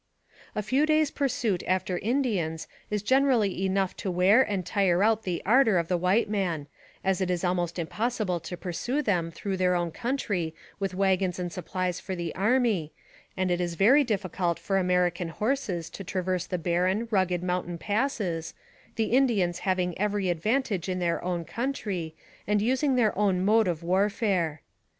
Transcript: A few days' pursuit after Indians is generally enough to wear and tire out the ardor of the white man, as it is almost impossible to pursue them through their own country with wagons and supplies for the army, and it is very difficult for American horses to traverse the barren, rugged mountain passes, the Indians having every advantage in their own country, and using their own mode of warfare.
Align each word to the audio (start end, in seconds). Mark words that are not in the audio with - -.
A 0.55 0.63
few 0.63 0.87
days' 0.87 1.11
pursuit 1.11 1.61
after 1.67 1.99
Indians 1.99 2.67
is 2.89 3.03
generally 3.03 3.63
enough 3.67 3.95
to 3.97 4.09
wear 4.09 4.41
and 4.41 4.65
tire 4.65 5.03
out 5.03 5.21
the 5.25 5.43
ardor 5.45 5.77
of 5.77 5.89
the 5.89 5.95
white 5.97 6.27
man, 6.27 6.65
as 7.03 7.21
it 7.21 7.29
is 7.29 7.43
almost 7.43 7.77
impossible 7.77 8.39
to 8.39 8.57
pursue 8.57 9.03
them 9.03 9.29
through 9.29 9.57
their 9.57 9.75
own 9.75 9.91
country 9.91 10.55
with 10.79 10.95
wagons 10.95 11.37
and 11.37 11.51
supplies 11.51 11.99
for 11.99 12.15
the 12.15 12.33
army, 12.33 12.93
and 13.37 13.51
it 13.51 13.61
is 13.61 13.75
very 13.75 14.03
difficult 14.03 14.57
for 14.57 14.79
American 14.79 15.27
horses 15.29 15.87
to 15.91 16.03
traverse 16.03 16.47
the 16.47 16.57
barren, 16.57 17.07
rugged 17.11 17.43
mountain 17.43 17.77
passes, 17.77 18.55
the 18.95 19.11
Indians 19.11 19.59
having 19.59 19.95
every 19.99 20.29
advantage 20.29 20.89
in 20.89 20.97
their 20.97 21.23
own 21.23 21.45
country, 21.45 22.15
and 22.47 22.59
using 22.59 22.95
their 22.95 23.15
own 23.15 23.45
mode 23.45 23.67
of 23.67 23.83
warfare. 23.83 24.61